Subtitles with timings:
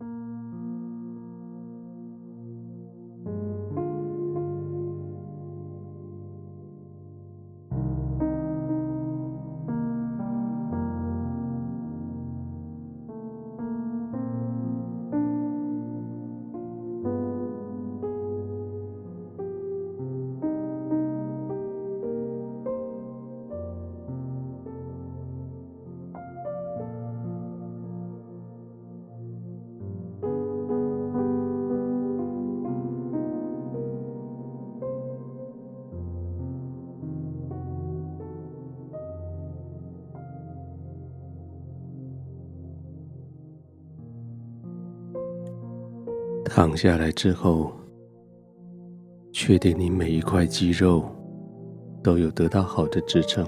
[0.00, 0.29] you
[46.52, 47.70] 躺下来之后，
[49.32, 51.04] 确定你每一块肌肉
[52.02, 53.46] 都有得到好的支撑。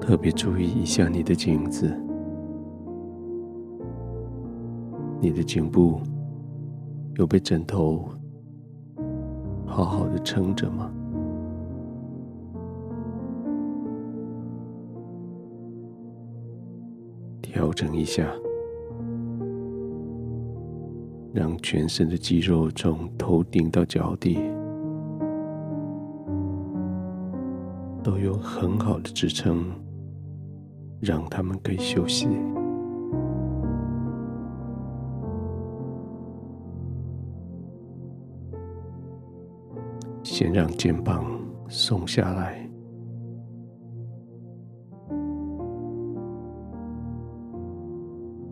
[0.00, 1.94] 特别注意一下你的颈子，
[5.20, 6.00] 你的颈部
[7.16, 8.08] 有被枕头
[9.66, 10.90] 好好的撑着吗？
[17.50, 18.30] 调整一下，
[21.32, 24.38] 让全身的肌肉从头顶到脚底
[28.02, 29.64] 都有很好的支撑，
[31.00, 32.28] 让他们可以休息。
[40.22, 41.24] 先让肩膀
[41.68, 42.67] 松下来。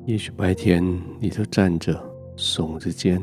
[0.07, 0.81] 也许白天
[1.19, 1.93] 你都站着，
[2.37, 3.21] 耸着肩，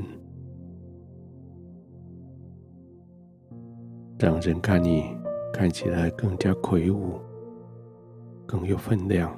[4.20, 5.06] 让人看你
[5.53, 7.22] 看起来更加魁梧，
[8.45, 9.34] 更有分量。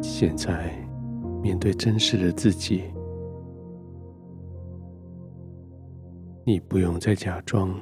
[0.00, 0.72] 现在
[1.42, 2.84] 面对真实的自己，
[6.44, 7.74] 你不用再假装。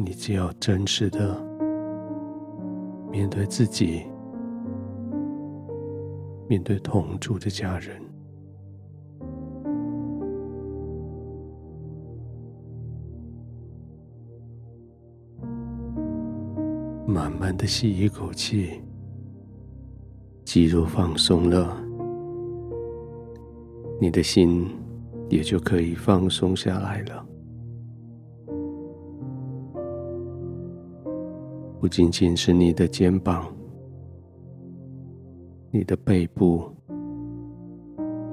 [0.00, 1.36] 你只要真实的
[3.10, 4.04] 面对自己，
[6.48, 8.00] 面对同住的家人，
[17.04, 18.80] 慢慢的吸一口气，
[20.44, 21.76] 肌肉放松了，
[24.00, 24.70] 你的心
[25.28, 27.26] 也就可以放松下来了。
[31.80, 33.46] 不仅仅是你的肩膀、
[35.70, 36.68] 你的背部、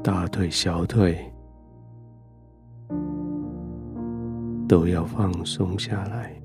[0.02, 1.16] 大腿、小腿，
[4.68, 6.42] 都要放松下来。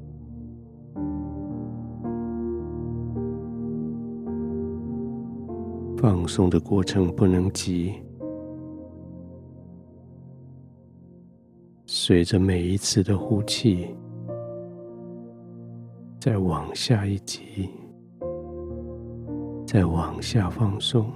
[5.96, 7.94] 放松的过程不能急，
[11.86, 13.88] 随着每一次的呼气。
[16.20, 17.70] 再往下一级，
[19.66, 21.10] 再往下放松，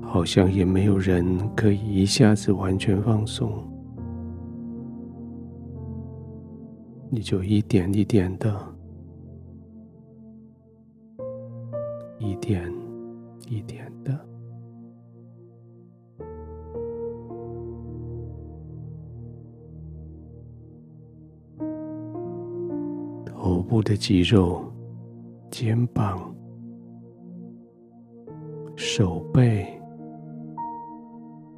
[0.00, 3.52] 好像也没有人可以一下子完全放松，
[7.10, 8.58] 你就一点一点的，
[12.18, 12.72] 一点
[13.46, 14.35] 一点的。
[23.46, 24.60] 头部的肌肉、
[25.52, 26.34] 肩膀、
[28.74, 29.64] 手背，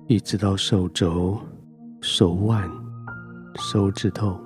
[0.07, 1.39] 一直到手肘、
[2.03, 2.71] 手腕、
[3.55, 4.39] 手指头，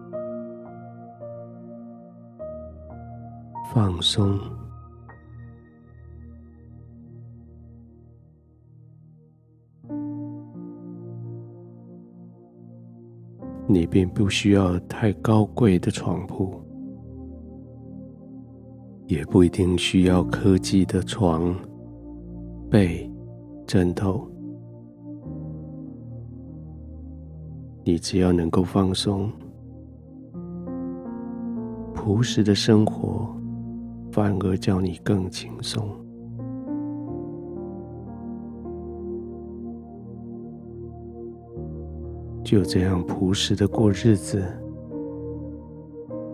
[3.75, 4.38] 放松。
[13.67, 16.55] 你并不需要太高贵的床铺。
[19.12, 21.55] 也不一定需要科技的床、
[22.70, 23.12] 被、
[23.67, 24.26] 枕头，
[27.85, 29.31] 你只要能够放松，
[31.93, 33.29] 朴实的生活
[34.11, 35.87] 反而叫你更轻松。
[42.43, 44.43] 就这样朴实的过日子，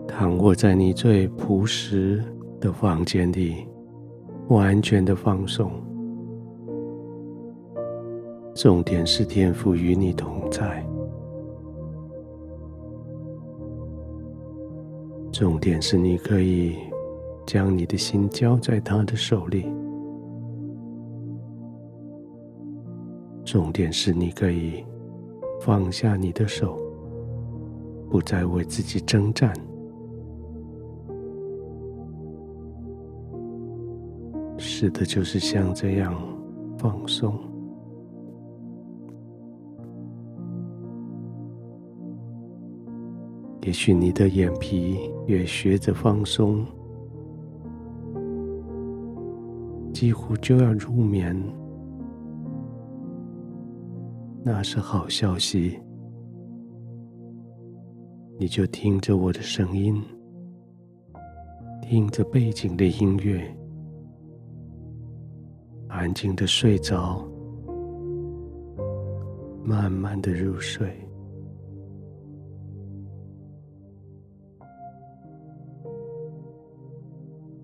[0.07, 2.23] 躺卧在你最朴实
[2.59, 3.65] 的房间里，
[4.49, 5.71] 完全的放松，
[8.53, 10.85] 重点是天父与你同在，
[15.31, 16.75] 重点是你可以
[17.45, 19.65] 将你的心交在他的手里，
[23.45, 24.83] 重点是你可以
[25.61, 26.77] 放下你的手，
[28.09, 29.53] 不再为自己征战。
[34.59, 36.13] 是的，就是像这样
[36.77, 37.33] 放松。
[43.61, 46.65] 也许你的眼皮也学着放松，
[49.93, 51.35] 几乎就要入眠。
[54.43, 55.79] 那是好消息，
[58.37, 60.01] 你就听着我的声音，
[61.81, 63.55] 听着背景的音乐。
[65.89, 67.27] 安静的睡着，
[69.63, 70.87] 慢慢的入睡。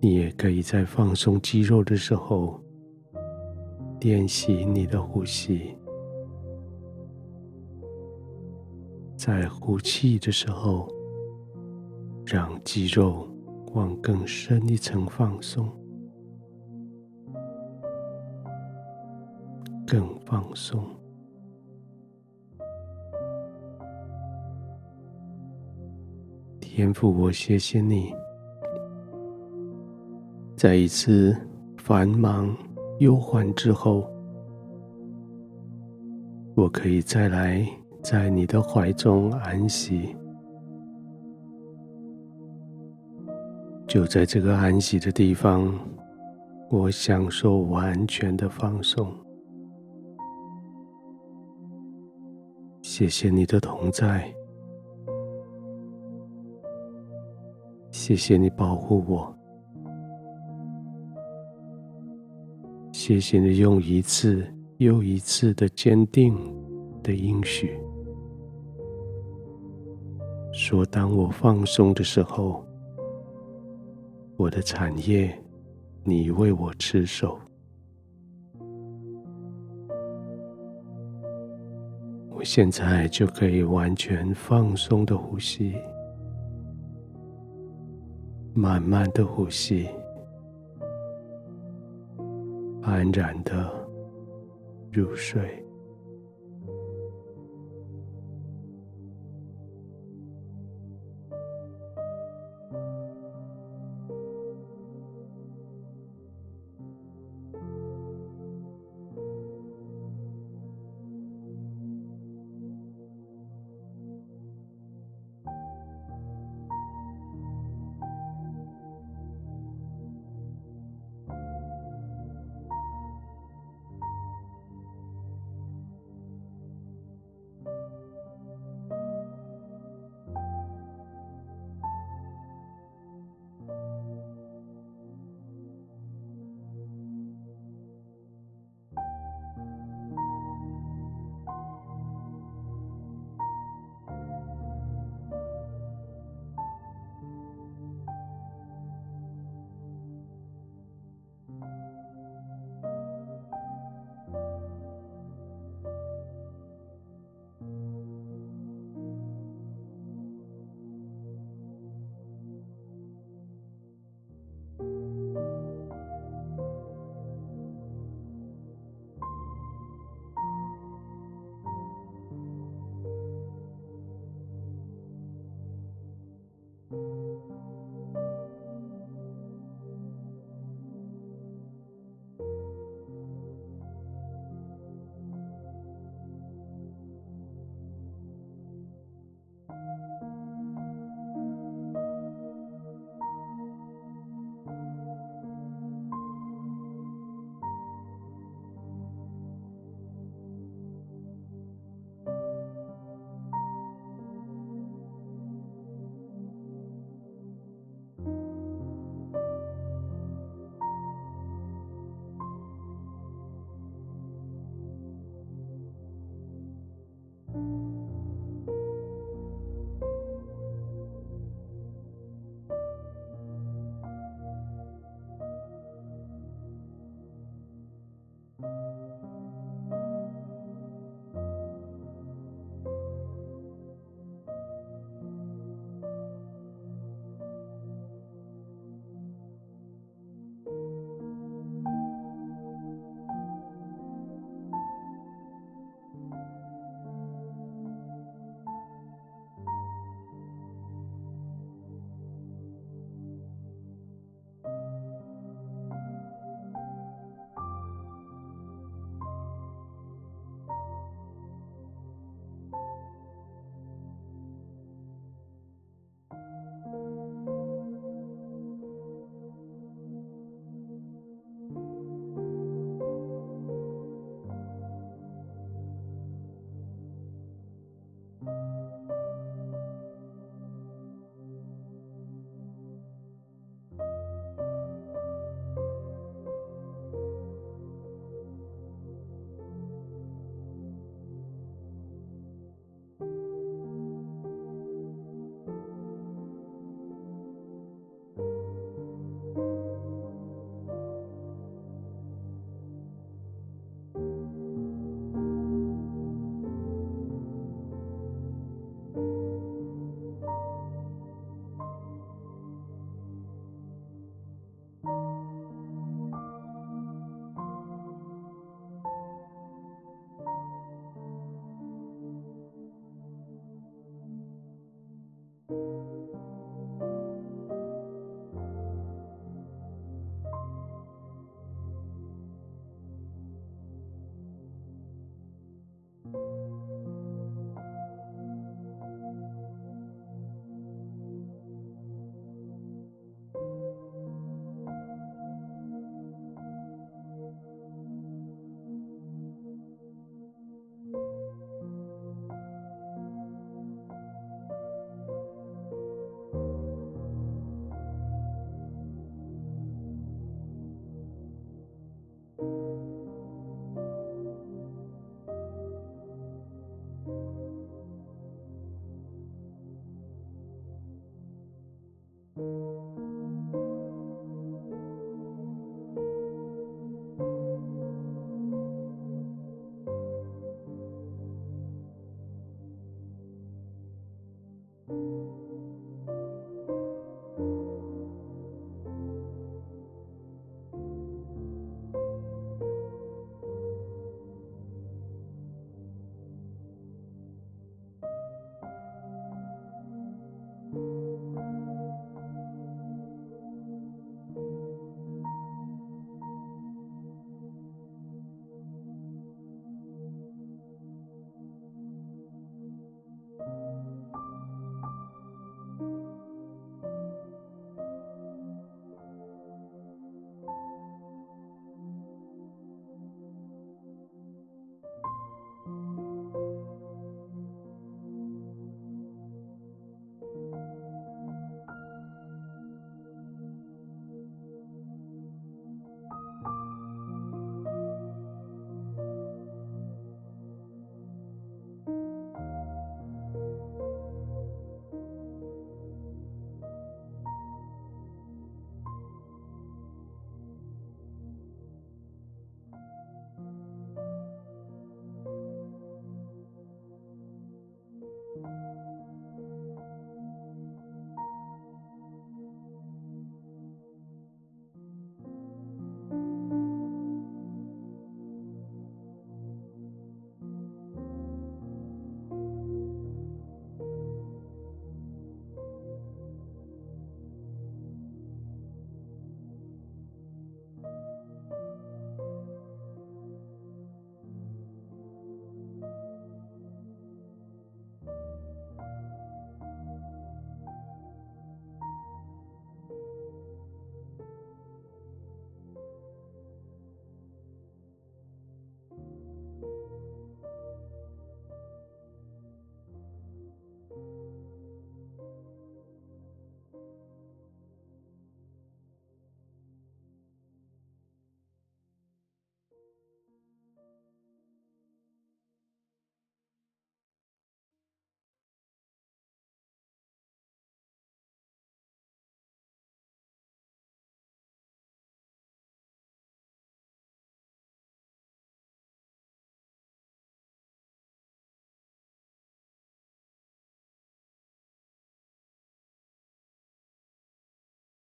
[0.01, 2.59] 你也可以在放松肌肉的时候，
[4.01, 5.75] 练习你的呼吸，
[9.15, 10.87] 在呼气的时候，
[12.25, 13.27] 让肌肉
[13.73, 15.71] 往更深一层放松。
[19.95, 20.83] 更放松，
[26.59, 28.13] 天父，我谢谢你，
[30.57, 31.33] 在一次
[31.77, 32.53] 繁忙
[32.99, 34.11] 忧患之后，
[36.55, 37.65] 我可以再来
[38.03, 40.13] 在你的怀中安息。
[43.87, 45.73] 就在这个安息的地方，
[46.69, 49.09] 我享受完全的放松。
[52.97, 54.33] 谢谢你的同在，
[57.91, 59.37] 谢谢你保护我，
[62.93, 64.47] 谢谢你用一次
[64.77, 66.37] 又一次的坚定
[67.03, 67.77] 的应许，
[70.53, 72.65] 说当我放松的时候，
[74.37, 75.37] 我的产业
[76.01, 77.37] 你为我持守。
[82.45, 85.75] 现在就可以完全放松的呼吸，
[88.53, 89.89] 慢慢的呼吸，
[92.83, 93.67] 安然的
[94.91, 95.64] 入睡。